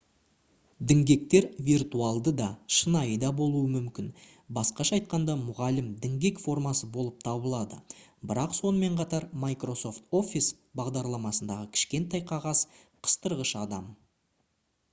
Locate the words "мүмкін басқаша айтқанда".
3.73-5.35